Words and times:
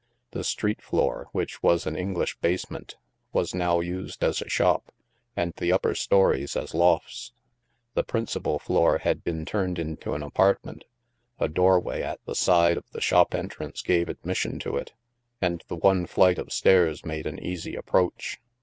The 0.31 0.43
street 0.43 0.81
floor, 0.81 1.27
which 1.31 1.61
was 1.61 1.85
an 1.85 1.95
Eng 1.95 2.15
lish 2.15 2.35
basement, 2.39 2.95
was 3.33 3.53
now 3.53 3.81
used 3.81 4.23
as 4.23 4.41
a 4.41 4.49
shop, 4.49 4.91
and 5.37 5.53
the 5.57 5.71
upper 5.71 5.93
stories 5.93 6.55
as 6.55 6.73
lofts. 6.73 7.33
The 7.93 8.01
principal 8.01 8.57
floor 8.57 8.97
had 8.97 9.23
been 9.23 9.45
turned 9.45 9.77
into 9.77 10.15
an 10.15 10.23
apartment; 10.23 10.85
a 11.37 11.47
doorway 11.47 12.01
at 12.01 12.19
the 12.25 12.33
side 12.33 12.77
of 12.77 12.89
the 12.89 12.99
shop 12.99 13.35
entrance 13.35 13.83
gave 13.83 14.09
admission 14.09 14.57
to 14.61 14.75
it, 14.75 14.93
and 15.39 15.63
the 15.67 15.75
one 15.77 16.07
flight 16.07 16.39
of 16.39 16.51
stairs 16.51 17.05
made 17.05 17.27
an 17.27 17.37
easy 17.37 17.75
approach. 17.75 18.39